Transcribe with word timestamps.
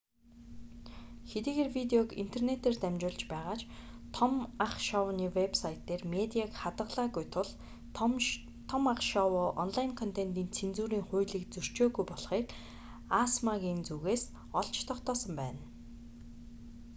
хэдийгээр 1.31 1.69
видеог 1.77 2.07
интернэтээр 2.23 2.75
дамжуулж 2.79 3.21
байгаа 3.33 3.57
ч 3.59 3.61
том 4.17 4.33
ах 4.65 4.75
шоуны 4.87 5.27
вэб 5.37 5.53
сайт 5.61 5.79
дээр 5.87 6.01
медиаг 6.15 6.51
хадгалаагүй 6.61 7.25
тул 7.33 7.49
том 8.69 8.81
ах 8.93 9.01
шоу 9.11 9.31
онлайн 9.63 9.91
контентын 10.01 10.49
цензурын 10.57 11.03
хуулийг 11.07 11.45
зөрчөөгүй 11.53 12.05
болохыг 12.09 12.45
асма-ийн 13.23 13.79
зүгээс 13.87 14.23
олж 14.59 14.75
тогтоосон 14.89 15.33
байна 15.41 15.61